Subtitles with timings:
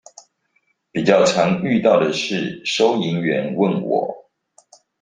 [0.91, 4.31] 比較常遇到的是收銀員問我